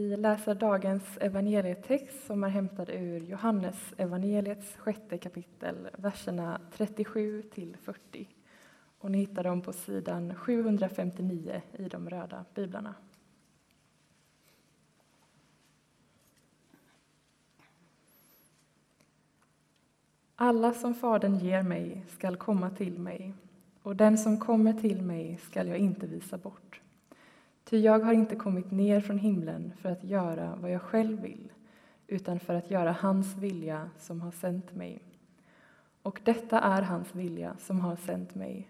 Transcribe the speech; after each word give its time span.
Vi 0.00 0.16
läser 0.16 0.54
dagens 0.54 1.18
evangelietext 1.20 2.26
som 2.26 2.44
är 2.44 2.48
hämtad 2.48 2.90
ur 2.90 3.20
Johannes 3.20 3.94
evangeliets 3.96 4.76
sjätte 4.76 5.18
kapitel, 5.18 5.88
verserna 5.98 6.60
37 6.76 7.42
till 7.42 7.76
40. 7.82 8.28
Och 8.98 9.10
ni 9.10 9.18
hittar 9.18 9.44
dem 9.44 9.62
på 9.62 9.72
sidan 9.72 10.34
759 10.34 11.62
i 11.72 11.88
de 11.88 12.10
röda 12.10 12.44
biblarna. 12.54 12.94
Alla 20.36 20.72
som 20.72 20.94
Fadern 20.94 21.38
ger 21.38 21.62
mig 21.62 22.04
skall 22.08 22.36
komma 22.36 22.70
till 22.70 22.98
mig, 22.98 23.34
och 23.82 23.96
den 23.96 24.18
som 24.18 24.40
kommer 24.40 24.72
till 24.72 25.02
mig 25.02 25.38
skall 25.42 25.68
jag 25.68 25.78
inte 25.78 26.06
visa 26.06 26.38
bort. 26.38 26.80
Ty 27.70 27.78
jag 27.78 28.00
har 28.00 28.12
inte 28.12 28.36
kommit 28.36 28.70
ner 28.70 29.00
från 29.00 29.18
himlen 29.18 29.72
för 29.80 29.88
att 29.90 30.04
göra 30.04 30.56
vad 30.60 30.70
jag 30.70 30.82
själv 30.82 31.20
vill, 31.20 31.52
utan 32.06 32.40
för 32.40 32.54
att 32.54 32.70
göra 32.70 32.92
hans 32.92 33.36
vilja 33.36 33.90
som 33.98 34.20
har 34.20 34.30
sänt 34.30 34.74
mig. 34.74 35.02
Och 36.02 36.20
detta 36.24 36.60
är 36.60 36.82
hans 36.82 37.14
vilja 37.14 37.56
som 37.58 37.80
har 37.80 37.96
sänt 37.96 38.34
mig, 38.34 38.68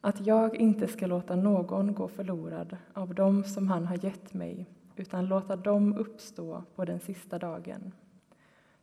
att 0.00 0.26
jag 0.26 0.56
inte 0.56 0.88
ska 0.88 1.06
låta 1.06 1.36
någon 1.36 1.94
gå 1.94 2.08
förlorad 2.08 2.76
av 2.92 3.14
dem 3.14 3.44
som 3.44 3.68
han 3.68 3.86
har 3.86 4.04
gett 4.04 4.34
mig, 4.34 4.66
utan 4.96 5.26
låta 5.26 5.56
dem 5.56 5.96
uppstå 5.96 6.62
på 6.74 6.84
den 6.84 7.00
sista 7.00 7.38
dagen. 7.38 7.92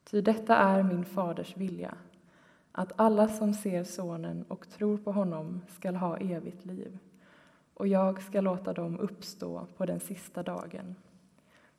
Ty 0.04 0.21
detta 0.21 0.55
är 0.55 0.84
min 0.84 1.05
faders 1.05 1.57
vilja, 1.57 1.95
att 2.71 2.91
alla 2.95 3.27
som 3.27 3.54
ser 3.54 3.84
Sonen 3.84 4.45
och 4.48 4.70
tror 4.70 4.98
på 4.98 5.12
honom 5.12 5.62
skall 5.67 5.95
ha 5.95 6.17
evigt 6.17 6.65
liv, 6.65 6.98
och 7.77 7.88
jag 7.88 8.22
ska 8.22 8.41
låta 8.41 8.73
dem 8.73 8.99
uppstå 8.99 9.67
på 9.77 9.85
den 9.85 9.99
sista 9.99 10.44
dagen. 10.44 10.95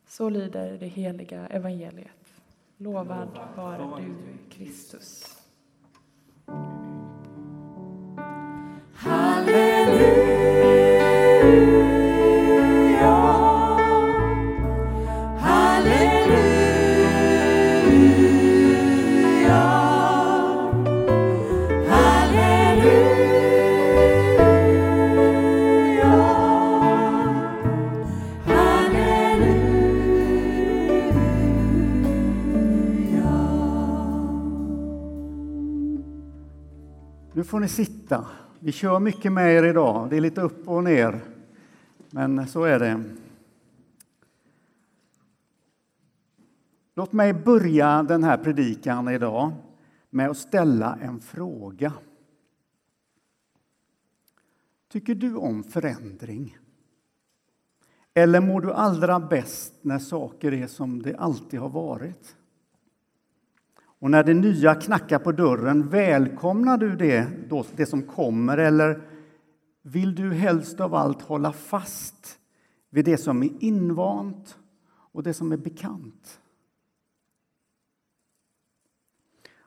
Så 0.06 0.28
lyder 0.30 0.78
det 0.78 0.86
heliga 0.86 1.46
evangeliet. 1.46 2.42
Lovad 2.76 3.38
vare 3.56 4.02
du, 4.02 4.14
Kristus. 4.50 5.38
Får 37.58 37.62
ni 37.62 37.68
sitta. 37.68 38.26
Vi 38.60 38.72
kör 38.72 39.00
mycket 39.00 39.32
med 39.32 39.52
er 39.52 39.62
idag. 39.62 40.10
Det 40.10 40.16
är 40.16 40.20
lite 40.20 40.40
upp 40.40 40.68
och 40.68 40.84
ner, 40.84 41.20
men 42.10 42.46
så 42.46 42.64
är 42.64 42.78
det. 42.78 43.04
Låt 46.94 47.12
mig 47.12 47.32
börja 47.32 48.02
den 48.02 48.24
här 48.24 48.38
predikan 48.38 49.08
idag 49.08 49.52
med 50.10 50.30
att 50.30 50.36
ställa 50.36 50.98
en 51.02 51.20
fråga. 51.20 51.92
Tycker 54.88 55.14
du 55.14 55.34
om 55.34 55.64
förändring? 55.64 56.58
Eller 58.14 58.40
mår 58.40 58.60
du 58.60 58.72
allra 58.72 59.20
bäst 59.20 59.74
när 59.82 59.98
saker 59.98 60.52
är 60.52 60.66
som 60.66 61.02
det 61.02 61.16
alltid 61.16 61.60
har 61.60 61.68
varit? 61.68 62.36
Och 63.98 64.10
när 64.10 64.24
det 64.24 64.34
nya 64.34 64.74
knackar 64.74 65.18
på 65.18 65.32
dörren, 65.32 65.88
välkomnar 65.88 66.78
du 66.78 66.96
det, 66.96 67.28
då, 67.48 67.64
det 67.76 67.86
som 67.86 68.02
kommer 68.02 68.58
eller 68.58 69.02
vill 69.82 70.14
du 70.14 70.32
helst 70.32 70.80
av 70.80 70.94
allt 70.94 71.22
hålla 71.22 71.52
fast 71.52 72.38
vid 72.90 73.04
det 73.04 73.16
som 73.16 73.42
är 73.42 73.50
invant 73.60 74.58
och 74.88 75.22
det 75.22 75.34
som 75.34 75.52
är 75.52 75.56
bekant? 75.56 76.40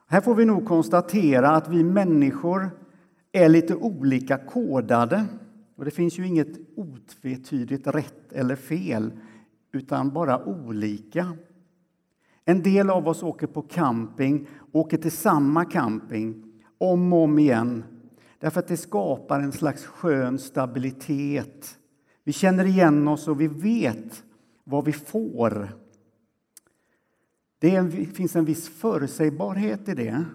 Här 0.08 0.22
får 0.22 0.36
vi 0.36 0.46
nog 0.46 0.66
konstatera 0.66 1.50
att 1.50 1.70
vi 1.70 1.84
människor 1.84 2.70
är 3.32 3.50
lite 3.50 3.76
olika 3.76 4.38
kodade. 4.38 5.26
Och 5.76 5.86
det 5.86 5.92
finns 5.92 6.20
ju 6.20 6.28
inget 6.28 6.60
otvetydigt 6.76 7.88
rätt 7.88 8.34
eller 8.34 8.56
fel, 8.56 9.12
utan 9.72 10.10
bara 10.10 10.46
olika. 10.46 11.38
En 12.46 12.64
del 12.64 12.90
av 12.90 13.08
oss 13.08 13.24
åker 13.24 13.48
på 13.48 13.62
camping, 13.62 14.48
åker 14.72 14.98
till 14.98 15.12
samma 15.12 15.66
camping 15.66 16.44
om 16.78 17.14
och 17.14 17.24
om 17.24 17.40
igen 17.40 17.84
därför 18.40 18.60
att 18.60 18.68
det 18.68 18.78
skapar 18.78 19.40
en 19.40 19.52
slags 19.52 19.86
skön 19.86 20.40
stabilitet. 20.40 21.78
Vi 22.24 22.34
känner 22.34 22.66
igen 22.66 23.08
oss 23.08 23.28
och 23.28 23.42
vi 23.42 23.48
vet 23.48 24.24
vad 24.64 24.86
vi 24.86 24.94
får. 24.94 25.70
Det 27.60 27.76
en, 27.76 27.92
finns 27.92 28.36
en 28.36 28.46
viss 28.46 28.70
förutsägbarhet 28.70 29.90
i 29.90 29.94
det 29.94 30.26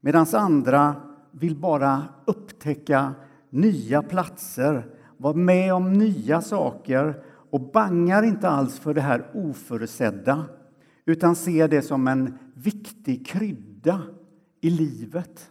medan 0.00 0.26
andra 0.32 0.96
vill 1.30 1.56
bara 1.56 2.02
upptäcka 2.24 3.14
nya 3.50 4.02
platser, 4.02 4.86
vara 5.16 5.34
med 5.34 5.74
om 5.74 5.92
nya 5.92 6.40
saker 6.40 7.22
och 7.50 7.60
bangar 7.60 8.22
inte 8.22 8.48
alls 8.48 8.78
för 8.78 8.94
det 8.94 9.00
här 9.00 9.30
oförutsedda 9.34 10.44
utan 11.04 11.36
ser 11.36 11.68
det 11.68 11.82
som 11.82 12.08
en 12.08 12.38
viktig 12.54 13.26
krydda 13.26 14.02
i 14.60 14.70
livet. 14.70 15.50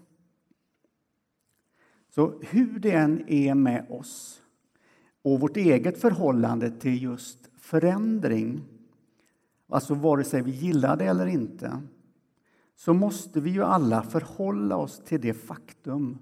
Så 2.09 2.41
hur 2.41 2.79
det 2.79 2.91
än 2.91 3.29
är 3.29 3.56
med 3.56 3.85
oss 3.90 4.41
och 5.22 5.40
vårt 5.40 5.57
eget 5.57 6.01
förhållande 6.01 6.72
till 6.72 7.03
just 7.03 7.50
förändring, 7.57 8.61
alltså 9.69 9.94
vare 9.94 10.23
sig 10.23 10.41
vi 10.41 10.51
gillar 10.51 10.97
det 10.97 11.06
eller 11.06 11.28
inte, 11.28 11.81
så 12.75 12.94
måste 12.94 13.41
vi 13.41 13.50
ju 13.50 13.63
alla 13.63 14.03
förhålla 14.03 14.78
oss 14.78 15.01
till 15.06 15.22
det 15.22 15.34
faktum 15.34 16.17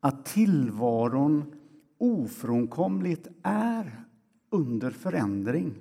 att 0.00 0.26
tillvaron 0.26 1.54
ofrånkomligt 1.98 3.28
är 3.42 4.04
under 4.50 4.90
förändring. 4.90 5.74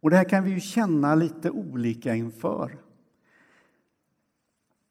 Och 0.00 0.10
det 0.10 0.16
här 0.16 0.24
kan 0.24 0.44
vi 0.44 0.50
ju 0.50 0.60
känna 0.60 1.14
lite 1.14 1.50
olika 1.50 2.14
inför. 2.14 2.78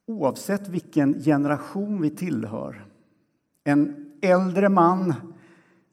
Oavsett 0.05 0.67
vilken 0.67 1.21
generation 1.23 2.01
vi 2.01 2.09
tillhör. 2.09 2.85
En 3.63 4.11
äldre 4.21 4.69
man 4.69 5.13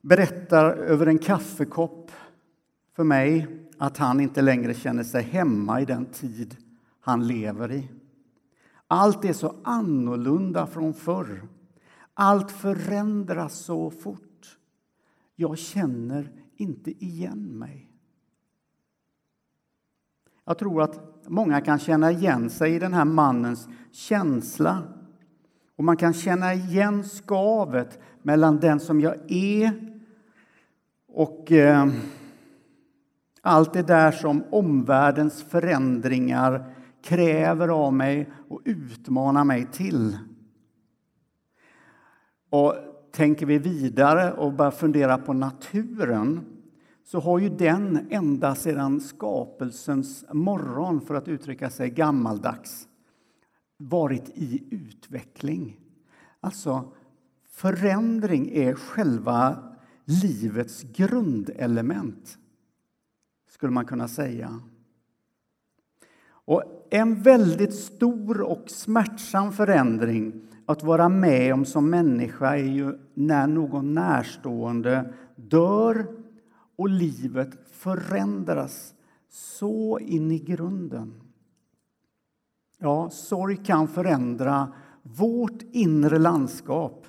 berättar 0.01 0.65
över 0.71 1.07
en 1.07 1.19
kaffekopp 1.19 2.11
för 2.97 3.05
mig 3.05 3.47
att 3.79 3.99
han 3.99 4.21
inte 4.21 4.43
längre 4.43 4.75
känner 4.75 5.05
sig 5.05 5.23
hemma 5.23 5.81
i 5.81 5.85
den 5.85 6.07
tid 6.07 6.57
han 7.01 7.27
lever 7.27 7.73
i. 7.73 7.91
Allt 8.87 9.25
är 9.25 9.33
så 9.33 9.55
annorlunda 9.65 10.67
från 10.67 10.95
förr. 10.95 11.49
Allt 12.15 12.51
förändras 12.51 13.55
så 13.55 13.91
fort. 13.91 14.59
Jag 15.37 15.59
känner 15.59 16.33
inte 16.57 17.05
igen 17.05 17.59
mig. 17.59 17.94
Jag 20.45 20.59
tror 20.59 20.83
att 20.83 21.01
många 21.27 21.61
kan 21.61 21.79
känna 21.79 22.11
igen 22.11 22.51
sig 22.51 22.75
i 22.75 22.79
den 22.79 22.95
här 22.95 23.05
mannens 23.05 23.69
känsla. 23.93 24.83
Och 25.77 25.85
man 25.85 25.97
kan 25.97 26.13
känna 26.13 26.55
igen 26.55 27.05
skavet 27.05 27.99
mellan 28.23 28.61
den 28.61 28.81
som 28.81 29.01
jag 29.01 29.15
är 29.29 29.73
och 31.09 31.53
eh, 31.53 31.89
allt 33.41 33.73
det 33.73 33.83
där 33.83 34.13
som 34.13 34.45
omvärldens 34.51 35.43
förändringar 35.43 36.75
kräver 37.03 37.69
av 37.69 37.93
mig 37.93 38.31
och 38.49 38.61
utmanar 38.65 39.45
mig 39.45 39.67
till. 39.73 40.19
Och 42.51 42.75
tänker 43.13 43.47
vi 43.47 43.59
vidare 43.59 44.33
och 44.33 44.53
börjar 44.53 44.71
fundera 44.71 45.19
på 45.19 45.33
naturen 45.33 46.45
så 47.05 47.21
har 47.21 47.39
ju 47.39 47.49
den 47.49 48.07
ända 48.11 48.55
sedan 48.55 49.01
skapelsens 49.01 50.25
morgon, 50.33 51.01
för 51.01 51.15
att 51.15 51.29
uttrycka 51.29 51.71
sig 51.71 51.91
gammaldags, 51.91 52.89
varit 53.77 54.29
i 54.35 54.65
utveckling. 54.71 55.81
Alltså, 56.41 56.93
förändring 57.49 58.51
är 58.51 58.75
själva 58.75 59.57
livets 60.05 60.83
grundelement, 60.83 62.39
skulle 63.51 63.73
man 63.73 63.87
kunna 63.87 64.09
säga. 64.09 64.61
Och 66.27 66.63
en 66.91 67.23
väldigt 67.23 67.75
stor 67.75 68.41
och 68.41 68.71
smärtsam 68.71 69.53
förändring 69.53 70.33
att 70.67 70.83
vara 70.83 71.09
med 71.09 71.55
om 71.55 71.65
som 71.65 71.91
människa 71.91 72.57
är 72.57 72.65
ju 72.65 72.99
när 73.15 73.47
någon 73.47 73.95
närstående 73.95 75.15
dör 75.37 76.24
och 76.77 76.89
livet 76.89 77.71
förändras 77.71 78.95
så 79.29 79.99
in 79.99 80.31
i 80.31 80.39
grunden. 80.39 81.21
Ja, 82.79 83.11
sorg 83.11 83.57
kan 83.57 83.89
förändra 83.89 84.73
vårt 85.03 85.63
inre 85.63 86.19
landskap 86.19 87.07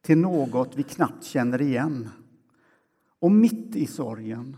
till 0.00 0.18
något 0.18 0.76
vi 0.76 0.82
knappt 0.82 1.24
känner 1.24 1.62
igen. 1.62 2.08
Och 3.18 3.30
mitt 3.30 3.76
i 3.76 3.86
sorgen, 3.86 4.56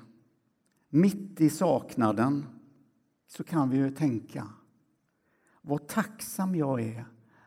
mitt 0.89 1.41
i 1.41 1.51
saknaden, 1.51 2.47
så 3.27 3.45
kan 3.45 3.71
vi 3.71 3.77
ju 3.77 3.91
tänka 3.91 4.49
vad 5.63 5.87
tacksam 5.87 6.55
jag 6.55 6.81
är 6.81 7.05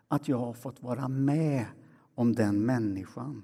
att 0.07 0.27
jag 0.27 0.38
har 0.38 0.53
fått 0.53 0.83
vara 0.83 1.07
med 1.07 1.65
om 2.15 2.35
den 2.35 2.65
människan. 2.65 3.44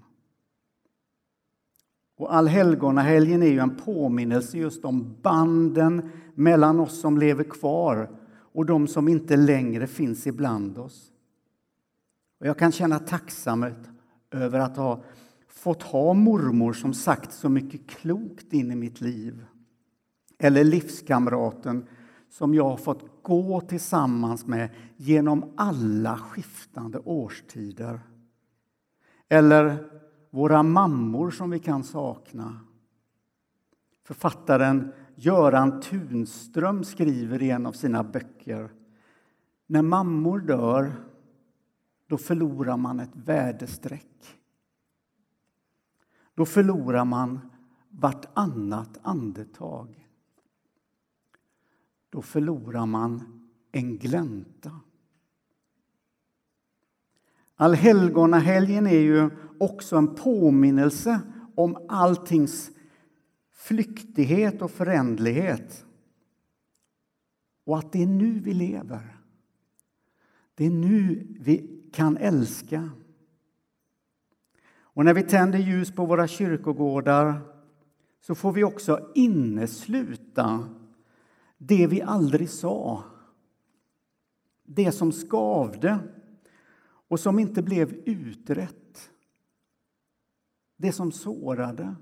Och 2.18 2.36
Allhelgonahelgen 2.36 3.44
är 3.44 3.48
ju 3.48 3.60
en 3.60 3.76
påminnelse 3.76 4.58
just 4.58 4.86
om 4.86 5.16
banden 5.22 6.10
mellan 6.34 6.80
oss 6.80 7.00
som 7.00 7.18
lever 7.18 7.44
kvar 7.44 8.10
och 8.32 8.66
de 8.66 8.88
som 8.88 9.08
inte 9.08 9.36
längre 9.36 9.88
finns 9.88 10.28
ibland 10.28 10.78
oss. 10.78 11.12
Och 12.40 12.48
jag 12.48 12.58
kan 12.58 12.72
känna 12.72 13.00
tacksamhet 13.00 13.90
över 14.32 14.60
att 14.60 14.78
ha 14.78 15.04
fått 15.48 15.84
ha 15.84 16.14
mormor 16.14 16.74
som 16.74 16.94
sagt 16.94 17.34
så 17.34 17.50
mycket 17.50 17.88
klokt 17.88 18.54
in 18.54 18.72
i 18.72 18.76
mitt 18.76 19.02
liv. 19.02 19.46
Eller 20.40 20.64
livskamraten 20.64 21.88
som 22.30 22.54
jag 22.54 22.70
har 22.70 22.78
fått 22.78 23.06
gå 23.22 23.62
tillsammans 23.62 24.46
med 24.46 24.70
genom 24.98 25.54
alla 25.58 26.18
skiftande 26.18 27.00
årstider. 27.00 28.00
Eller 29.30 29.90
våra 30.36 30.64
mammor 30.64 31.32
som 31.32 31.50
vi 31.50 31.60
kan 31.60 31.84
sakna. 31.84 32.60
Författaren 34.04 34.92
Göran 35.16 35.82
Tunström 35.82 36.84
skriver 36.84 37.44
i 37.44 37.50
en 37.50 37.66
av 37.66 37.72
sina 37.72 38.04
böcker 38.04 38.70
När 39.68 39.82
mammor 39.82 40.40
dör, 40.40 40.94
då 42.08 42.18
förlorar 42.18 42.78
man 42.78 43.00
ett 43.00 43.16
värdestreck. 43.16 44.40
Då 46.34 46.46
förlorar 46.46 47.06
man 47.06 47.40
vartannat 47.90 49.00
andetag. 49.02 50.08
Då 52.10 52.22
förlorar 52.22 52.86
man 52.86 53.24
en 53.72 53.98
glänta. 53.98 54.80
Allhelgonahelgen 57.56 58.88
är 58.88 59.00
ju 59.00 59.30
också 59.60 59.96
en 59.96 60.16
påminnelse 60.16 61.22
om 61.56 61.86
alltings 61.90 62.72
flyktighet 63.54 64.62
och 64.62 64.72
förändlighet. 64.72 65.86
Och 67.66 67.78
att 67.78 67.92
det 67.92 68.04
är 68.04 68.08
nu 68.08 68.40
vi 68.40 68.54
lever. 68.54 69.18
Det 70.56 70.66
är 70.66 70.72
nu 70.72 71.28
vi 71.40 71.82
kan 71.94 72.18
älska. 72.18 72.90
Och 74.78 75.06
när 75.06 75.14
vi 75.14 75.24
tänder 75.24 75.60
ljus 75.60 75.92
på 75.92 76.06
våra 76.06 76.28
kyrkogårdar 76.28 77.42
så 78.22 78.36
får 78.36 78.52
vi 78.52 78.64
också 78.64 79.12
innesluta 79.16 80.70
det 81.58 81.88
vi 81.88 82.02
aldrig 82.02 82.50
sa. 82.50 83.04
Det 84.64 84.92
som 84.92 85.12
skavde 85.12 86.00
och 87.08 87.20
som 87.20 87.40
inte 87.40 87.62
blev 87.62 87.94
utrett. 88.06 88.85
Det 90.78 90.92
som 90.92 91.12
sårade. 91.12 91.96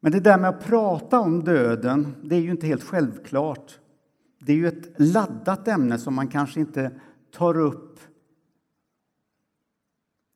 Men 0.00 0.12
det 0.12 0.20
där 0.20 0.38
med 0.38 0.50
att 0.50 0.64
prata 0.64 1.20
om 1.20 1.44
döden, 1.44 2.14
det 2.22 2.36
är 2.36 2.40
ju 2.40 2.50
inte 2.50 2.66
helt 2.66 2.82
självklart. 2.82 3.78
Det 4.38 4.52
är 4.52 4.56
ju 4.56 4.68
ett 4.68 5.00
laddat 5.00 5.68
ämne 5.68 5.98
som 5.98 6.14
man 6.14 6.28
kanske 6.28 6.60
inte 6.60 7.00
tar 7.30 7.56
upp 7.58 8.00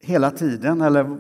hela 0.01 0.31
tiden. 0.31 0.81
Eller 0.81 1.19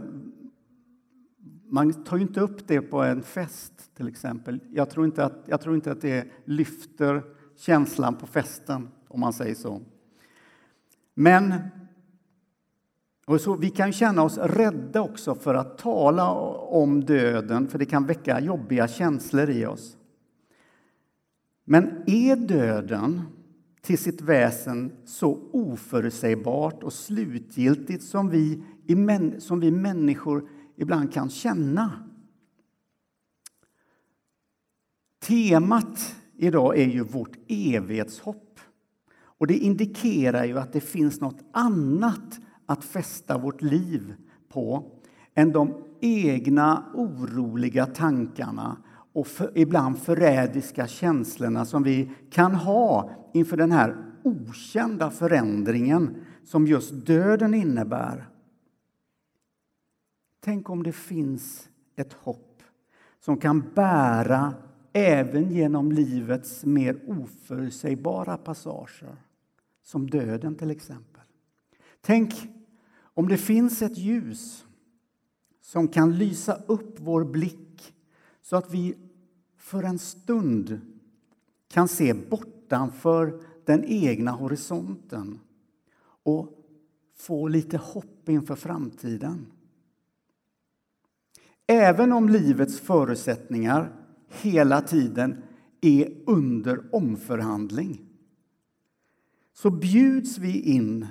man 1.64 2.04
tar 2.04 2.16
ju 2.16 2.22
inte 2.22 2.40
upp 2.40 2.69
det 2.69 2.80
på 2.80 3.02
en 3.02 3.22
fest, 3.22 3.94
till 3.96 4.08
exempel. 4.08 4.60
Jag 4.70 4.90
tror 4.90 5.06
inte 5.06 5.24
att, 5.24 5.42
jag 5.46 5.60
tror 5.60 5.74
inte 5.74 5.92
att 5.92 6.00
det 6.00 6.28
lyfter 6.44 7.22
känslan 7.56 8.14
på 8.14 8.26
festen, 8.26 8.88
om 9.08 9.20
man 9.20 9.32
säger 9.32 9.54
så. 9.54 9.80
Men 11.14 11.54
och 13.26 13.40
så, 13.40 13.56
vi 13.56 13.70
kan 13.70 13.92
känna 13.92 14.22
oss 14.22 14.38
rädda 14.38 15.00
också 15.00 15.34
för 15.34 15.54
att 15.54 15.78
tala 15.78 16.30
om 16.54 17.04
döden, 17.04 17.69
för 17.69 17.78
det 17.78 17.86
kan 17.86 18.06
väcka 18.06 18.40
jobbiga 18.40 18.88
känslor 18.88 19.50
i 19.50 19.66
oss. 19.66 19.96
Men 21.64 22.02
är 22.06 22.36
döden 22.36 23.22
till 23.80 23.98
sitt 23.98 24.20
väsen 24.20 24.92
så 25.04 25.50
oförutsägbart 25.52 26.82
och 26.82 26.92
slutgiltigt 26.92 28.04
som 28.04 28.28
vi, 28.28 28.62
som 29.38 29.60
vi 29.60 29.70
människor 29.70 30.48
ibland 30.76 31.12
kan 31.12 31.30
känna? 31.30 31.92
Temat 35.22 36.16
idag 36.36 36.78
är 36.78 36.86
ju 36.86 37.02
vårt 37.02 37.36
evighetshopp. 37.48 38.60
Och 39.14 39.46
det 39.46 39.58
indikerar 39.58 40.44
ju 40.44 40.58
att 40.58 40.72
det 40.72 40.80
finns 40.80 41.20
något 41.20 41.44
annat 41.52 42.40
att 42.72 42.84
fästa 42.84 43.38
vårt 43.38 43.62
liv 43.62 44.14
på 44.48 44.90
än 45.34 45.52
de 45.52 45.84
egna 46.00 46.84
oroliga 46.94 47.86
tankarna 47.86 48.76
och 49.12 49.26
för, 49.26 49.52
ibland 49.54 49.98
förrädiska 49.98 50.86
känslorna 50.86 51.64
som 51.64 51.82
vi 51.82 52.10
kan 52.30 52.54
ha 52.54 53.10
inför 53.34 53.56
den 53.56 53.72
här 53.72 53.96
okända 54.22 55.10
förändringen 55.10 56.16
som 56.44 56.66
just 56.66 57.06
döden 57.06 57.54
innebär. 57.54 58.28
Tänk 60.40 60.70
om 60.70 60.82
det 60.82 60.92
finns 60.92 61.69
ett 61.96 62.12
hopp 62.12 62.62
som 63.20 63.36
kan 63.36 63.72
bära 63.74 64.54
även 64.92 65.50
genom 65.50 65.92
livets 65.92 66.64
mer 66.64 67.00
oförutsägbara 67.06 68.36
passager, 68.36 69.16
som 69.82 70.10
döden 70.10 70.54
till 70.54 70.70
exempel. 70.70 71.22
Tänk 72.00 72.34
om 73.14 73.28
det 73.28 73.38
finns 73.38 73.82
ett 73.82 73.98
ljus 73.98 74.64
som 75.60 75.88
kan 75.88 76.18
lysa 76.18 76.54
upp 76.66 76.96
vår 76.98 77.24
blick 77.24 77.94
så 78.42 78.56
att 78.56 78.74
vi 78.74 78.94
för 79.56 79.82
en 79.82 79.98
stund 79.98 80.81
kan 81.69 81.88
se 81.88 82.14
bortanför 82.14 83.40
den 83.64 83.84
egna 83.84 84.31
horisonten 84.31 85.40
och 86.22 86.58
få 87.16 87.48
lite 87.48 87.76
hopp 87.76 88.28
inför 88.28 88.54
framtiden. 88.54 89.46
Även 91.66 92.12
om 92.12 92.28
livets 92.28 92.81
förutsättningar 92.81 93.92
hela 94.28 94.81
tiden 94.81 95.42
är 95.81 96.14
under 96.26 96.94
omförhandling 96.94 98.06
så 99.52 99.70
bjuds 99.70 100.38
vi 100.38 100.60
in 100.60 101.06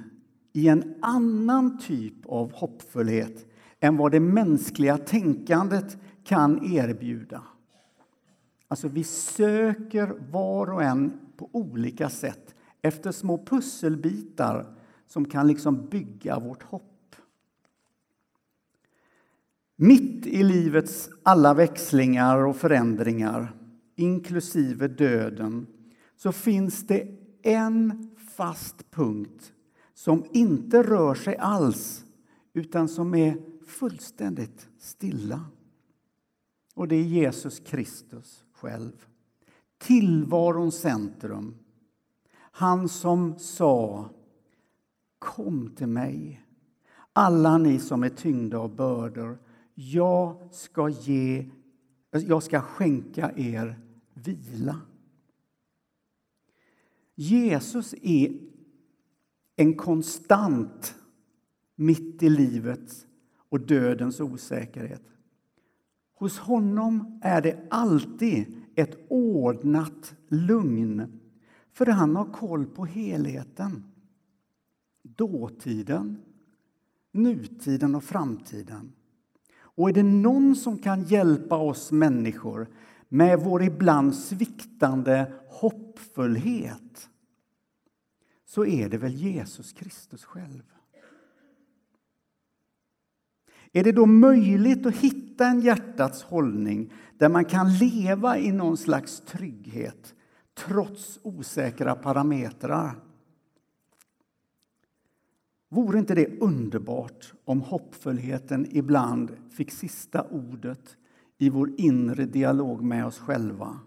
i 0.54 0.68
en 0.68 0.96
annan 1.02 1.78
typ 1.78 2.26
av 2.26 2.54
hoppfullhet 2.54 3.46
än 3.80 3.98
vad 3.98 4.12
det 4.12 4.20
mänskliga 4.20 4.98
tänkandet 4.98 5.98
kan 6.24 6.74
erbjuda. 6.74 7.44
Alltså, 8.68 8.88
vi 8.88 9.04
söker 9.04 10.14
var 10.32 10.72
och 10.72 10.84
en 10.84 11.20
på 11.38 11.50
olika 11.52 12.10
sätt 12.10 12.56
efter 12.82 13.12
små 13.12 13.46
pusselbitar 13.46 14.78
som 15.08 15.26
kan 15.26 15.48
liksom 15.48 15.86
bygga 15.86 16.40
vårt 16.40 16.64
hopp. 16.64 17.16
Mitt 19.76 20.28
i 20.28 20.44
livets 20.44 21.10
alla 21.24 21.54
växlingar 21.54 22.38
och 22.38 22.56
förändringar, 22.56 23.56
inklusive 23.96 24.88
döden, 24.88 25.68
så 26.16 26.32
finns 26.32 26.88
det 26.88 27.08
en 27.44 28.10
fast 28.36 28.92
punkt 28.92 29.54
som 30.02 30.26
inte 30.32 30.84
rör 30.84 31.16
sig 31.16 31.38
alls 31.38 32.06
utan 32.54 32.88
som 32.88 33.16
är 33.16 33.38
fullständigt 33.66 34.70
stilla. 34.78 35.46
Och 36.76 36.88
det 36.88 36.96
är 36.96 37.04
Jesus 37.04 37.60
Kristus 37.60 38.44
själv. 38.54 39.06
Tillvarons 39.78 40.76
centrum. 40.76 41.56
Han 42.34 42.90
som 42.90 43.40
sa 43.40 44.10
Kom 45.20 45.76
till 45.76 45.88
mig, 45.88 46.46
alla 47.14 47.58
ni 47.58 47.80
som 47.80 48.04
är 48.04 48.10
tyngda 48.10 48.58
av 48.58 48.76
bördor. 48.76 49.40
Jag 49.74 50.50
ska, 50.52 50.90
ge, 50.90 51.50
jag 52.12 52.44
ska 52.44 52.62
skänka 52.62 53.32
er 53.36 53.80
vila. 54.14 54.82
Jesus 57.16 57.96
är 58.02 58.51
en 59.62 59.74
konstant 59.74 60.96
mitt 61.76 62.24
i 62.24 62.30
livets 62.30 63.06
och 63.50 63.60
dödens 63.60 64.20
osäkerhet. 64.20 65.02
Hos 66.16 66.40
honom 66.40 67.20
är 67.24 67.42
det 67.42 67.68
alltid 67.70 68.46
ett 68.76 68.98
ordnat 69.10 70.16
lugn, 70.28 71.20
för 71.74 71.86
han 71.86 72.16
har 72.16 72.26
koll 72.26 72.66
på 72.66 72.86
helheten. 72.86 73.84
Dåtiden, 75.04 76.18
nutiden 77.12 77.96
och 77.96 78.04
framtiden. 78.04 78.92
Och 79.54 79.90
är 79.90 79.94
det 79.94 80.04
någon 80.04 80.56
som 80.56 80.78
kan 80.78 81.04
hjälpa 81.04 81.58
oss 81.58 81.92
människor 81.92 82.68
med 83.10 83.40
vår 83.40 83.64
ibland 83.64 84.16
sviktande 84.16 85.34
hoppfullhet 85.48 87.10
så 88.52 88.66
är 88.66 88.90
det 88.90 88.98
väl 88.98 89.14
Jesus 89.14 89.74
Kristus 89.74 90.26
själv. 90.26 90.64
Är 93.72 93.84
det 93.84 93.92
då 93.92 94.06
möjligt 94.06 94.86
att 94.86 94.96
hitta 94.96 95.46
en 95.46 95.62
hjärtats 95.62 96.24
hållning 96.24 96.94
där 97.18 97.30
man 97.30 97.46
kan 97.46 97.74
leva 97.74 98.38
i 98.38 98.52
någon 98.52 98.78
slags 98.78 99.22
trygghet 99.22 100.16
trots 100.54 101.20
osäkra 101.24 101.96
parametrar? 101.96 102.96
Vore 105.70 106.00
inte 106.00 106.16
det 106.16 106.42
underbart 106.42 107.34
om 107.46 107.62
hoppfullheten 107.62 108.68
ibland 108.72 109.32
fick 109.52 109.72
sista 109.72 110.24
ordet 110.24 110.98
i 111.38 111.50
vår 111.50 111.72
inre 111.78 112.26
dialog 112.26 112.82
med 112.82 113.06
oss 113.06 113.20
själva 113.20 113.80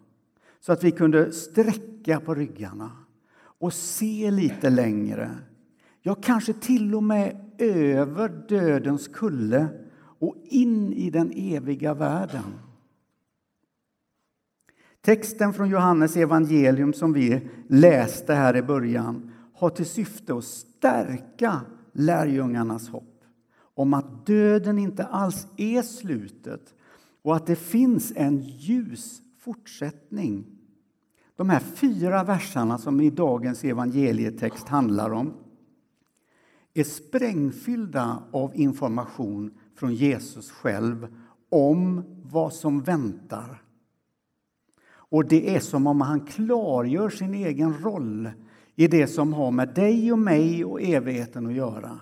så 0.61 0.73
att 0.73 0.85
vi 0.85 0.91
kunde 0.91 1.33
sträcka 1.33 2.21
på 2.21 2.35
ryggarna 2.35 3.04
och 3.65 3.73
se 3.73 4.31
lite 4.31 4.71
längre. 4.71 5.31
Ja, 6.03 6.15
kanske 6.15 6.53
till 6.53 6.95
och 6.95 7.03
med 7.03 7.51
över 7.59 8.29
dödens 8.49 9.09
kulle 9.09 9.67
och 10.19 10.37
in 10.45 10.93
i 10.93 11.11
den 11.11 11.33
eviga 11.37 11.95
världen. 11.95 12.43
Texten 15.01 15.53
från 15.53 15.69
Johannes 15.69 16.17
evangelium 16.17 16.93
som 16.93 17.13
vi 17.13 17.49
läste 17.69 18.35
här 18.35 18.57
i 18.57 18.63
början 18.63 19.33
har 19.55 19.71
till 19.71 19.87
syfte 19.87 20.35
att 20.35 20.45
stärka 20.45 21.61
lärjungarnas 21.93 22.89
hopp 22.89 23.25
om 23.75 23.95
att 23.95 24.27
döden 24.27 24.79
inte 24.79 25.05
alls 25.05 25.47
är 25.57 25.83
slutet 25.83 26.75
och 27.23 27.37
att 27.37 27.47
det 27.47 27.57
finns 27.57 28.13
en 28.17 28.41
ljus 28.41 29.23
fortsättning. 29.39 30.54
De 31.37 31.51
här 31.51 31.61
fyra 31.61 32.25
verserna 32.25 32.79
som 32.79 33.01
i 33.01 33.11
dagens 33.11 33.65
evangelietext 33.65 34.69
handlar 34.69 35.11
om 35.11 35.35
är 36.75 36.85
sprängfyllda 36.85 38.23
av 38.33 38.57
information 38.57 39.51
från 39.77 39.95
Jesus 39.95 40.51
själv 40.51 41.17
om 41.49 42.03
vad 42.23 42.53
som 42.53 42.81
väntar. 42.81 43.63
Och 44.87 45.29
det 45.29 45.55
är 45.57 45.61
som 45.61 45.87
om 45.87 46.01
han 46.01 46.21
klargör 46.21 47.11
sin 47.11 47.35
egen 47.35 47.75
roll 47.79 48.31
i 48.75 48.89
det 48.89 49.07
som 49.07 49.33
har 49.33 49.51
med 49.51 49.75
dig 49.75 50.13
och 50.13 50.19
mig 50.19 50.65
och 50.65 50.83
evigheten 50.83 51.47
att 51.47 51.55
göra. 51.55 52.01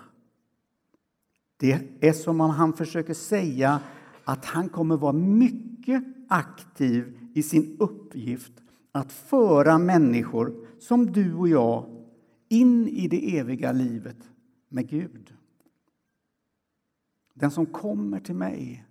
Det 1.57 1.79
är 1.99 2.13
som 2.13 2.41
om 2.41 2.49
han 2.49 2.73
försöker 2.73 3.13
säga 3.13 3.79
att 4.23 4.45
han 4.45 4.69
kommer 4.69 4.97
vara 4.97 5.13
mycket 5.13 6.03
aktiv 6.27 7.19
i 7.33 7.43
sin 7.43 7.77
uppgift 7.79 8.62
att 8.95 9.11
föra 9.11 9.77
människor 9.77 10.67
som 10.79 11.11
du 11.11 11.33
och 11.33 11.49
jag 11.49 11.85
in 12.49 12.87
i 12.87 13.07
det 13.07 13.37
eviga 13.37 13.71
livet 13.71 14.17
med 14.69 14.89
Gud. 14.89 15.33
Den 17.33 17.51
som 17.51 17.65
kommer 17.65 18.19
till 18.19 18.35
mig 18.35 18.85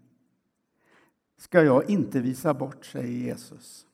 ska 1.39 1.63
jag 1.63 1.91
inte 1.91 2.21
visa 2.21 2.55
bort, 2.55 2.87
säger 2.87 3.19
Jesus. 3.27 3.87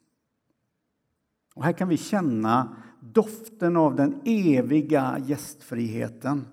Och 1.55 1.65
här 1.65 1.73
kan 1.73 1.89
vi 1.89 1.97
känna 1.97 2.77
doften 3.01 3.77
av 3.77 3.97
den 3.97 4.21
eviga 4.25 5.19
gästfriheten. 5.27 6.47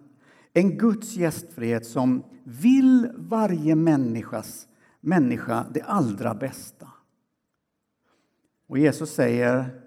En 0.53 0.77
Guds 0.77 1.15
gästfrihet 1.15 1.85
som 1.85 2.23
vill 2.43 3.11
varje 3.17 3.75
människas 3.75 4.67
människa 5.01 5.65
det 5.73 5.81
allra 5.81 6.33
bästa. 6.33 6.87
Och 8.67 8.77
Jesus 8.77 9.13
säger 9.13 9.81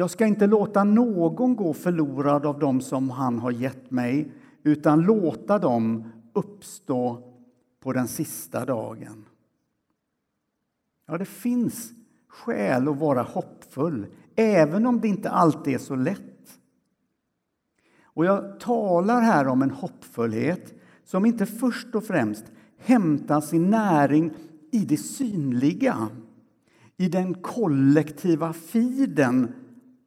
jag 0.00 0.10
ska 0.10 0.26
inte 0.26 0.46
låta 0.46 0.84
någon 0.84 1.56
gå 1.56 1.74
förlorad 1.74 2.46
av 2.46 2.58
dem 2.58 2.80
som 2.80 3.10
han 3.10 3.38
har 3.38 3.50
gett 3.50 3.90
mig 3.90 4.32
utan 4.62 5.00
låta 5.00 5.58
dem 5.58 6.12
uppstå 6.32 7.32
på 7.80 7.92
den 7.92 8.08
sista 8.08 8.64
dagen. 8.64 9.24
Ja, 11.06 11.18
det 11.18 11.24
finns 11.24 11.92
skäl 12.28 12.88
att 12.88 12.98
vara 12.98 13.22
hoppfull, 13.22 14.06
även 14.36 14.86
om 14.86 15.00
det 15.00 15.08
inte 15.08 15.30
alltid 15.30 15.74
är 15.74 15.78
så 15.78 15.94
lätt. 15.94 16.58
Och 18.02 18.24
jag 18.24 18.60
talar 18.60 19.20
här 19.20 19.48
om 19.48 19.62
en 19.62 19.70
hoppfullhet 19.70 20.74
som 21.04 21.26
inte 21.26 21.46
först 21.46 21.94
och 21.94 22.04
främst 22.04 22.44
hämtar 22.78 23.40
sin 23.40 23.70
näring 23.70 24.32
i 24.70 24.78
det 24.78 24.96
synliga, 24.96 26.08
i 27.00 27.08
den 27.08 27.34
kollektiva 27.34 28.52
fiden, 28.52 29.52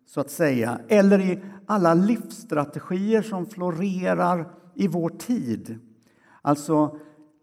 så 0.06 0.22
att 0.22 0.32
säga, 0.32 0.80
eller 0.88 1.20
i 1.20 1.40
alla 1.66 1.94
livsstrategier 1.94 3.22
som 3.22 3.46
florerar 3.46 4.54
i 4.76 4.88
vår 4.88 5.10
tid. 5.10 5.80
Alltså 6.42 7.00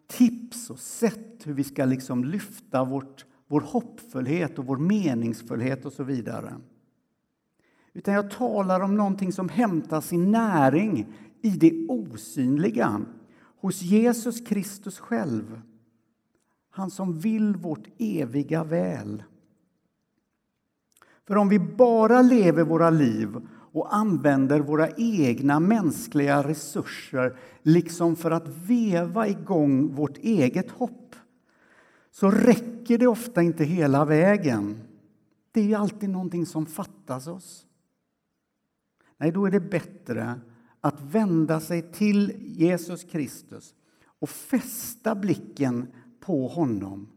tips 0.06 0.70
och 0.70 0.78
sätt 0.78 1.40
hur 1.44 1.52
vi 1.52 1.64
ska 1.64 1.84
liksom 1.84 2.24
lyfta 2.24 2.84
vårt, 2.84 3.24
vår 3.46 3.60
hoppfullhet 3.60 4.58
och 4.58 4.66
vår 4.66 4.76
meningsfullhet 4.76 5.84
och 5.84 5.92
så 5.92 6.04
vidare. 6.04 6.54
Utan 7.92 8.14
jag 8.14 8.30
talar 8.30 8.80
om 8.80 8.96
någonting 8.96 9.32
som 9.32 9.48
hämtar 9.48 10.00
sin 10.00 10.30
näring 10.30 11.06
i 11.42 11.50
det 11.50 11.86
osynliga, 11.88 13.00
hos 13.60 13.82
Jesus 13.82 14.40
Kristus 14.40 14.98
själv. 14.98 15.60
Han 16.70 16.90
som 16.90 17.18
vill 17.18 17.56
vårt 17.56 17.86
eviga 17.98 18.64
väl. 18.64 19.22
För 21.26 21.36
om 21.36 21.48
vi 21.48 21.58
bara 21.58 22.22
lever 22.22 22.64
våra 22.64 22.90
liv 22.90 23.36
och 23.72 23.94
använder 23.96 24.60
våra 24.60 24.88
egna 24.90 25.60
mänskliga 25.60 26.42
resurser 26.42 27.36
liksom 27.62 28.16
för 28.16 28.30
att 28.30 28.48
veva 28.48 29.28
igång 29.28 29.94
vårt 29.94 30.18
eget 30.18 30.70
hopp 30.70 31.16
så 32.10 32.30
räcker 32.30 32.98
det 32.98 33.06
ofta 33.06 33.42
inte 33.42 33.64
hela 33.64 34.04
vägen. 34.04 34.80
Det 35.52 35.72
är 35.72 35.78
alltid 35.78 36.10
någonting 36.10 36.46
som 36.46 36.66
fattas 36.66 37.26
oss. 37.26 37.66
Nej, 39.18 39.32
då 39.32 39.46
är 39.46 39.50
det 39.50 39.60
bättre 39.60 40.40
att 40.80 41.00
vända 41.00 41.60
sig 41.60 41.82
till 41.92 42.32
Jesus 42.38 43.04
Kristus 43.04 43.74
och 44.20 44.28
fästa 44.28 45.14
blicken 45.14 45.86
på 46.20 46.48
honom. 46.48 47.08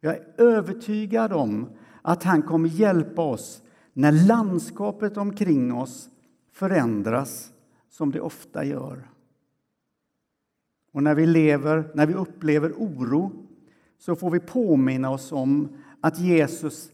Jag 0.00 0.14
är 0.14 0.34
övertygad 0.38 1.32
om 1.32 1.68
att 2.02 2.22
han 2.22 2.42
kommer 2.42 2.68
hjälpa 2.68 3.22
oss 3.22 3.62
när 3.92 4.12
landskapet 4.12 5.16
omkring 5.16 5.74
oss 5.74 6.10
förändras 6.52 7.52
som 7.88 8.10
det 8.10 8.20
ofta 8.20 8.64
gör. 8.64 9.10
Och 10.92 11.02
när 11.02 11.14
vi, 11.14 11.26
lever, 11.26 11.90
när 11.94 12.06
vi 12.06 12.14
upplever 12.14 12.72
oro 12.72 13.32
så 13.98 14.16
får 14.16 14.30
vi 14.30 14.40
påminna 14.40 15.10
oss 15.10 15.32
om 15.32 15.68
att 16.00 16.18
Jesus 16.18 16.90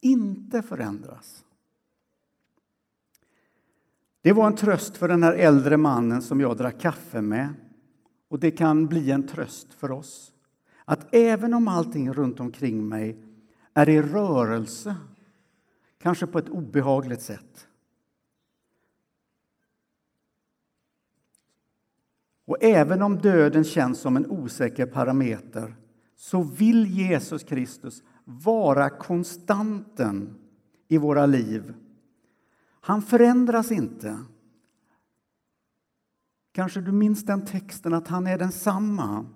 inte 0.00 0.62
förändras. 0.62 1.44
Det 4.22 4.32
var 4.32 4.46
en 4.46 4.56
tröst 4.56 4.96
för 4.96 5.08
den 5.08 5.22
här 5.22 5.32
äldre 5.32 5.76
mannen 5.76 6.22
som 6.22 6.40
jag 6.40 6.56
drack 6.56 6.80
kaffe 6.80 7.20
med. 7.20 7.48
Och 8.28 8.38
det 8.38 8.50
kan 8.50 8.86
bli 8.86 9.10
en 9.10 9.26
tröst 9.26 9.74
för 9.74 9.90
oss. 9.90 10.32
Att 10.84 11.14
även 11.14 11.54
om 11.54 11.68
allting 11.68 12.12
runt 12.12 12.40
omkring 12.40 12.88
mig 12.88 13.18
är 13.74 13.88
i 13.88 14.02
rörelse 14.02 14.96
kanske 15.98 16.26
på 16.26 16.38
ett 16.38 16.48
obehagligt 16.48 17.22
sätt. 17.22 17.68
Och 22.44 22.56
även 22.60 23.02
om 23.02 23.18
döden 23.18 23.64
känns 23.64 24.00
som 24.00 24.16
en 24.16 24.30
osäker 24.30 24.86
parameter 24.86 25.76
så 26.16 26.42
vill 26.42 26.86
Jesus 26.86 27.42
Kristus 27.44 28.02
vara 28.24 28.90
konstanten 28.90 30.34
i 30.88 30.98
våra 30.98 31.26
liv. 31.26 31.74
Han 32.80 33.02
förändras 33.02 33.72
inte. 33.72 34.18
Kanske 36.52 36.80
du 36.80 36.92
minns 36.92 37.24
den 37.24 37.44
texten 37.44 37.94
att 37.94 38.08
han 38.08 38.26
är 38.26 38.38
densamma 38.38 39.26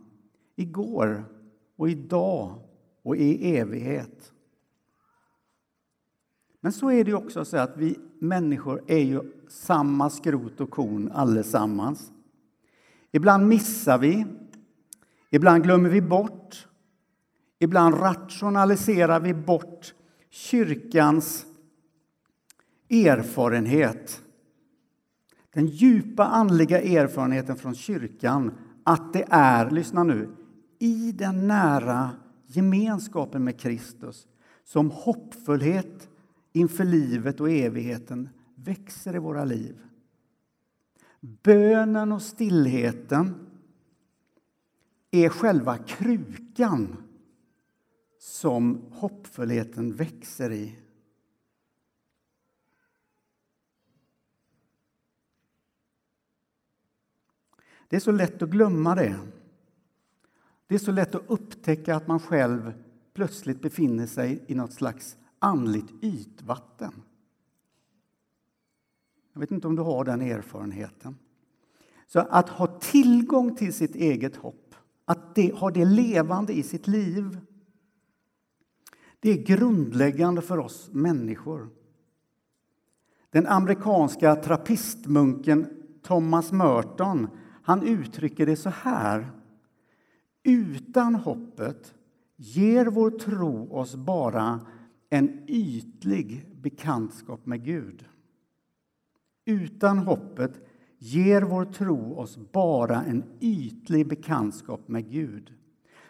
igår 0.56 1.24
och 1.76 1.90
idag 1.90 2.65
och 3.06 3.16
i 3.16 3.56
evighet. 3.56 4.32
Men 6.60 6.72
så 6.72 6.90
är 6.90 7.04
det 7.04 7.14
också 7.14 7.44
så 7.44 7.56
att 7.56 7.76
vi 7.76 7.98
människor 8.18 8.82
är 8.86 8.98
ju 8.98 9.20
samma 9.48 10.10
skrot 10.10 10.60
och 10.60 10.70
korn 10.70 11.10
allesammans. 11.12 12.12
Ibland 13.12 13.46
missar 13.46 13.98
vi, 13.98 14.26
ibland 15.30 15.62
glömmer 15.62 15.88
vi 15.88 16.02
bort, 16.02 16.66
Ibland 17.58 17.94
rationaliserar 17.94 19.20
vi 19.20 19.34
bort 19.34 19.94
kyrkans 20.30 21.46
erfarenhet. 22.90 24.22
Den 25.50 25.66
djupa 25.66 26.24
andliga 26.24 26.80
erfarenheten 26.80 27.56
från 27.56 27.74
kyrkan 27.74 28.58
att 28.84 29.12
det 29.12 29.24
är, 29.30 29.70
lyssna 29.70 30.04
nu, 30.04 30.30
i 30.78 31.12
den 31.12 31.46
nära 31.48 32.10
gemenskapen 32.46 33.44
med 33.44 33.60
Kristus 33.60 34.26
som 34.64 34.90
hoppfullhet 34.90 36.08
inför 36.52 36.84
livet 36.84 37.40
och 37.40 37.50
evigheten 37.50 38.28
växer 38.54 39.16
i 39.16 39.18
våra 39.18 39.44
liv. 39.44 39.82
Bönen 41.20 42.12
och 42.12 42.22
stillheten 42.22 43.46
är 45.10 45.28
själva 45.28 45.78
krukan 45.78 46.96
som 48.18 48.82
hoppfullheten 48.90 49.96
växer 49.96 50.52
i. 50.52 50.78
Det 57.88 57.96
är 57.96 58.00
så 58.00 58.10
lätt 58.10 58.42
att 58.42 58.50
glömma 58.50 58.94
det. 58.94 59.18
Det 60.66 60.74
är 60.74 60.78
så 60.78 60.92
lätt 60.92 61.14
att 61.14 61.22
upptäcka 61.26 61.96
att 61.96 62.06
man 62.06 62.20
själv 62.20 62.72
plötsligt 63.14 63.62
befinner 63.62 64.06
sig 64.06 64.44
i 64.46 64.54
något 64.54 64.72
slags 64.72 65.16
andligt 65.38 65.94
ytvatten. 66.02 66.92
Jag 69.32 69.40
vet 69.40 69.50
inte 69.50 69.66
om 69.66 69.76
du 69.76 69.82
har 69.82 70.04
den 70.04 70.22
erfarenheten. 70.22 71.16
Så 72.06 72.20
att 72.20 72.48
ha 72.48 72.66
tillgång 72.66 73.56
till 73.56 73.74
sitt 73.74 73.94
eget 73.94 74.36
hopp, 74.36 74.74
att 75.04 75.34
det, 75.34 75.54
ha 75.54 75.70
det 75.70 75.84
levande 75.84 76.52
i 76.52 76.62
sitt 76.62 76.86
liv, 76.86 77.40
det 79.20 79.30
är 79.30 79.42
grundläggande 79.42 80.42
för 80.42 80.58
oss 80.58 80.90
människor. 80.92 81.68
Den 83.30 83.46
amerikanska 83.46 84.36
trappistmunken 84.36 85.66
Thomas 86.02 86.52
Merton 86.52 87.28
han 87.62 87.82
uttrycker 87.82 88.46
det 88.46 88.56
så 88.56 88.70
här. 88.70 89.30
Utan 90.46 91.14
hoppet 91.14 91.94
ger 92.36 92.86
vår 92.86 93.10
tro 93.10 93.72
oss 93.72 93.94
bara 93.94 94.60
en 95.10 95.44
ytlig 95.46 96.46
bekantskap 96.62 97.46
med 97.46 97.64
Gud. 97.64 98.04
Utan 99.44 99.98
hoppet 99.98 100.60
ger 100.98 101.42
vår 101.42 101.64
tro 101.64 102.18
oss 102.18 102.38
bara 102.52 103.02
en 103.02 103.24
ytlig 103.40 104.08
bekantskap 104.08 104.88
med 104.88 105.10
Gud. 105.10 105.52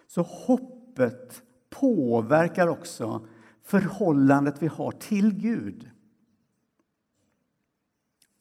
Så 0.06 0.22
hoppet 0.22 1.42
påverkar 1.70 2.68
också 2.68 3.26
förhållandet 3.62 4.62
vi 4.62 4.66
har 4.66 4.90
till 4.90 5.34
Gud. 5.34 5.90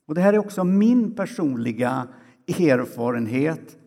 Och 0.05 0.15
Det 0.15 0.21
här 0.21 0.33
är 0.33 0.39
också 0.39 0.63
min 0.63 1.15
personliga 1.15 2.07
erfarenhet 2.47 3.77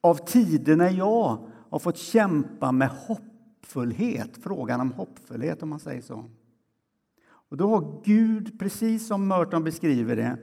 av 0.00 0.14
tider 0.14 0.76
när 0.76 0.90
jag 0.90 1.48
har 1.70 1.78
fått 1.78 1.96
kämpa 1.96 2.72
med 2.72 2.88
hoppfullhet, 2.88 4.42
frågan 4.42 4.80
om 4.80 4.92
hoppfullhet 4.92 5.62
om 5.62 5.68
man 5.68 5.80
säger 5.80 6.00
så. 6.00 6.30
Och 7.22 7.56
då 7.56 7.68
har 7.68 8.02
Gud, 8.04 8.58
precis 8.58 9.06
som 9.06 9.28
Merton 9.28 9.64
beskriver 9.64 10.16
det, 10.16 10.38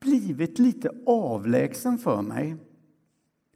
blivit 0.00 0.58
lite 0.58 0.90
avlägsen 1.06 1.98
för 1.98 2.22
mig. 2.22 2.56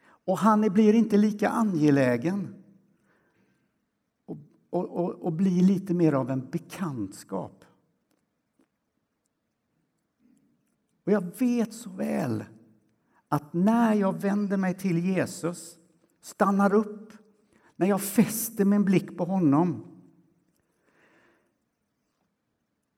Och 0.07 0.39
han 0.39 0.61
blir 0.61 0.95
inte 0.95 1.17
lika 1.17 1.49
angelägen 1.49 2.55
och, 4.27 4.39
och, 4.71 4.85
och, 4.85 5.11
och 5.11 5.33
blir 5.33 5.63
lite 5.63 5.95
mer 5.95 6.13
av 6.13 6.31
en 6.31 6.51
bekantskap. 6.51 7.65
Och 11.05 11.13
jag 11.13 11.39
vet 11.39 11.75
så 11.75 11.91
väl 11.91 12.45
att 13.29 13.53
när 13.53 13.95
jag 13.95 14.21
vänder 14.21 14.57
mig 14.57 14.75
till 14.75 14.99
Jesus, 14.99 15.79
stannar 16.23 16.75
upp, 16.75 17.13
när 17.77 17.87
jag 17.87 18.03
fäster 18.03 18.65
min 18.65 18.85
blick 18.85 19.17
på 19.17 19.25
honom 19.25 19.85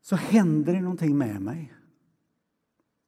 så 0.01 0.17
händer 0.17 0.73
det 0.73 0.81
någonting 0.81 1.19
med 1.19 1.43
mig. 1.43 1.75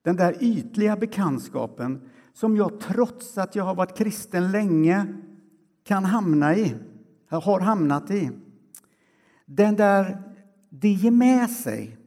Den 0.02 0.16
där 0.16 0.37
ytliga 0.40 0.96
bekantskapen 0.96 2.11
som 2.33 2.56
jag 2.56 2.80
trots 2.80 3.38
att 3.38 3.54
jag 3.54 3.64
har 3.64 3.74
varit 3.74 3.96
kristen 3.96 4.50
länge 4.50 5.14
kan 5.85 6.04
hamna 6.04 6.56
i, 6.56 6.76
har 7.28 7.61
hamnat 7.61 8.11
i. 8.11 8.30
Den 9.46 9.76
där, 9.76 10.22
det 10.68 10.88
ger 10.88 11.11
med 11.11 11.50
sig 11.50 11.98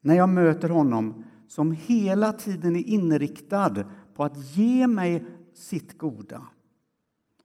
när 0.00 0.14
jag 0.14 0.28
möter 0.28 0.68
honom 0.68 1.24
som 1.48 1.72
hela 1.72 2.32
tiden 2.32 2.76
är 2.76 2.88
inriktad 2.88 3.84
på 4.16 4.24
att 4.24 4.56
ge 4.56 4.86
mig 4.86 5.24
sitt 5.54 5.98
goda 5.98 6.46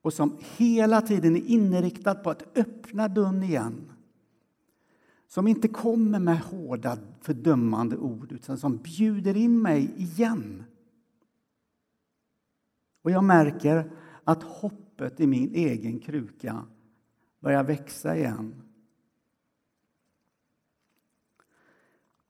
och 0.02 0.14
som 0.14 0.38
hela 0.58 1.02
tiden 1.02 1.36
är 1.36 1.46
inriktad 1.46 2.16
på 2.16 2.30
att 2.30 2.58
öppna 2.58 3.08
dörren 3.08 3.44
igen. 3.44 3.92
Som 5.28 5.48
inte 5.48 5.68
kommer 5.68 6.20
med 6.20 6.40
hårda 6.40 6.98
fördömande 7.22 7.98
ord 7.98 8.32
utan 8.32 8.58
som 8.58 8.78
bjuder 8.78 9.38
in 9.38 9.62
mig 9.62 9.94
igen. 9.98 10.64
Och 13.02 13.12
jag 13.12 13.24
märker 13.24 13.92
att 14.24 14.44
hoppet 14.44 15.20
i 15.20 15.28
min 15.28 15.56
egen 15.56 16.00
kruka 16.00 16.66
börjar 17.40 17.64
växa 17.64 18.18
igen. 18.18 18.56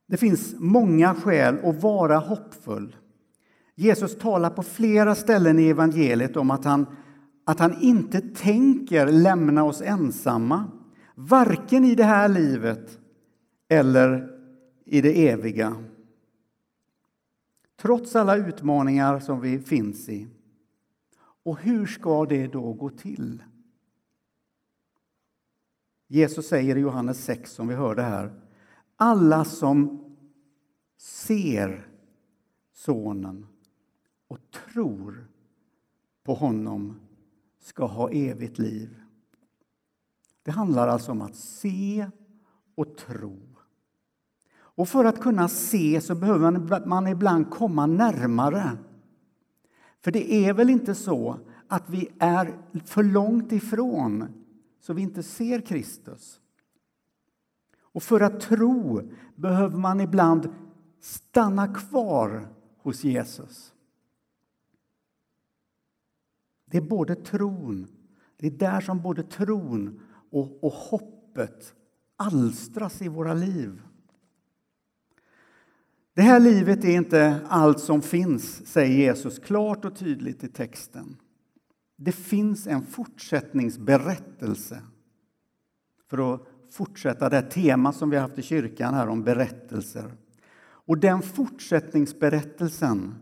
Det 0.06 0.18
finns 0.18 0.56
många 0.60 1.16
skäl 1.16 1.66
att 1.66 1.84
vara 1.84 2.18
hoppfull. 2.18 2.96
Jesus 3.76 4.18
talar 4.18 4.50
på 4.50 4.64
flera 4.64 5.16
ställen 5.16 5.60
i 5.60 5.70
evangeliet 5.70 6.38
om 6.38 6.52
att 6.52 6.66
han, 6.66 6.86
att 7.46 7.60
han 7.60 7.82
inte 7.82 8.22
tänker 8.22 9.08
lämna 9.08 9.64
oss 9.64 9.82
ensamma, 9.82 10.72
varken 11.16 11.86
i 11.86 11.96
det 11.96 12.04
här 12.04 12.30
livet 12.30 13.00
eller 13.68 14.38
i 14.86 15.02
det 15.02 15.30
eviga. 15.30 15.84
Trots 17.82 18.16
alla 18.16 18.36
utmaningar 18.36 19.20
som 19.20 19.42
vi 19.42 19.60
finns 19.60 20.10
i. 20.10 20.28
Och 21.44 21.60
hur 21.60 21.86
ska 21.86 22.26
det 22.26 22.48
då 22.48 22.74
gå 22.74 22.90
till? 22.90 23.44
Jesus 26.08 26.48
säger 26.48 26.76
i 26.76 26.80
Johannes 26.80 27.24
6, 27.24 27.52
som 27.52 27.68
vi 27.68 27.76
hörde 27.76 28.02
här, 28.02 28.34
alla 28.96 29.46
som 29.46 30.06
ser 30.98 31.88
Sonen 32.74 33.48
och 34.32 34.40
tror 34.52 35.28
på 36.24 36.34
honom 36.34 37.00
ska 37.60 37.86
ha 37.86 38.10
evigt 38.10 38.60
liv. 38.60 39.02
Det 40.44 40.52
handlar 40.52 40.88
alltså 40.88 41.12
om 41.12 41.22
att 41.22 41.36
se 41.36 42.10
och 42.76 42.98
tro. 42.98 43.40
Och 44.54 44.90
för 44.90 45.06
att 45.06 45.22
kunna 45.22 45.48
se 45.48 46.02
så 46.02 46.16
behöver 46.16 46.86
man 46.86 47.08
ibland 47.08 47.50
komma 47.50 47.86
närmare. 47.86 48.78
För 50.00 50.12
det 50.12 50.34
är 50.34 50.54
väl 50.54 50.70
inte 50.70 50.96
så 50.96 51.40
att 51.68 51.90
vi 51.90 52.10
är 52.20 52.58
för 52.86 53.04
långt 53.04 53.52
ifrån 53.52 54.28
så 54.80 54.94
vi 54.94 55.02
inte 55.02 55.24
ser 55.24 55.62
Kristus. 55.62 56.40
Och 57.82 58.04
för 58.04 58.22
att 58.22 58.42
tro 58.42 59.02
behöver 59.36 59.78
man 59.78 60.02
ibland 60.02 60.50
stanna 61.00 61.74
kvar 61.74 62.48
hos 62.78 63.04
Jesus. 63.04 63.71
Det 66.72 66.78
är 66.78 66.82
både 66.82 67.16
tron, 67.16 67.88
det 68.38 68.48
är 68.48 68.52
där 68.52 68.82
som 68.82 69.02
både 69.02 69.24
tron 69.24 70.00
och, 70.32 70.64
och 70.64 70.72
hoppet 70.72 71.74
alstras 72.16 73.02
i 73.02 73.08
våra 73.08 73.34
liv. 73.34 73.82
Det 76.14 76.22
här 76.22 76.40
livet 76.40 76.84
är 76.84 76.96
inte 76.96 77.40
allt 77.48 77.80
som 77.80 78.02
finns, 78.02 78.68
säger 78.68 78.98
Jesus 78.98 79.40
klart 79.40 79.86
och 79.86 79.96
tydligt 79.96 80.44
i 80.44 80.48
texten. 80.48 81.18
Det 81.96 82.12
finns 82.12 82.68
en 82.68 82.82
fortsättningsberättelse. 82.82 84.82
För 86.10 86.34
att 86.34 86.42
fortsätta 86.72 87.30
det 87.30 87.42
tema 87.42 87.94
som 87.94 88.10
vi 88.10 88.16
har 88.16 88.22
haft 88.22 88.38
i 88.38 88.42
kyrkan 88.42 88.94
här 88.94 89.08
om 89.08 89.24
berättelser. 89.24 90.14
Och 90.62 90.98
den 90.98 91.22
fortsättningsberättelsen, 91.22 93.16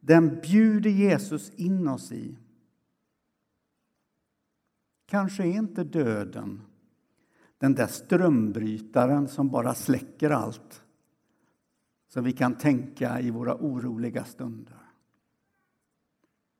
den 0.00 0.40
bjuder 0.40 0.90
Jesus 0.90 1.50
in 1.50 1.88
oss 1.88 2.12
i. 2.12 2.38
Kanske 5.12 5.42
är 5.42 5.52
inte 5.52 5.84
döden 5.84 6.62
den 7.58 7.74
där 7.74 7.86
strömbrytaren 7.86 9.28
som 9.28 9.50
bara 9.50 9.74
släcker 9.74 10.30
allt 10.30 10.84
som 12.08 12.24
vi 12.24 12.32
kan 12.32 12.54
tänka 12.54 13.20
i 13.20 13.30
våra 13.30 13.54
oroliga 13.54 14.24
stunder. 14.24 14.78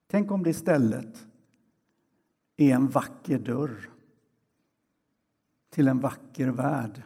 Tänk 0.07 0.31
om 0.31 0.43
det 0.43 0.51
istället 0.51 1.27
är 2.57 2.75
en 2.75 2.89
vacker 2.89 3.39
dörr 3.39 3.91
till 5.71 5.89
en 5.89 6.01
vacker 6.01 6.49
värld. 6.49 7.03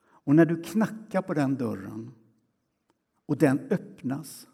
Och 0.00 0.34
när 0.34 0.46
du 0.46 0.62
knackar 0.62 1.22
på 1.22 1.34
den 1.34 1.54
dörren 1.54 2.14
och 3.26 3.36
den 3.36 3.58
öppnas 3.70 4.48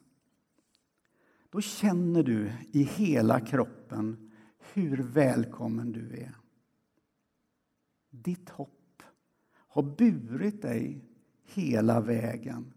då 1.50 1.60
känner 1.60 2.22
du 2.22 2.52
i 2.72 2.82
hela 2.82 3.40
kroppen 3.40 4.30
hur 4.72 5.02
välkommen 5.02 5.92
du 5.92 6.16
är. 6.16 6.34
Ditt 8.10 8.50
hopp 8.50 9.02
har 9.52 9.82
burit 9.82 10.62
dig 10.62 11.04
hela 11.44 12.00
vägen 12.00 12.72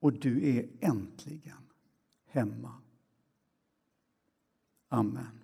och 0.00 0.12
du 0.12 0.56
är 0.56 0.68
äntligen 0.80 1.62
hemma. 2.26 2.74
Amen. 4.88 5.41